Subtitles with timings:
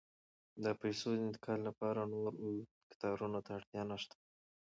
[0.63, 4.15] د پیسو د انتقال لپاره نور اوږدو کتارونو ته اړتیا نشته.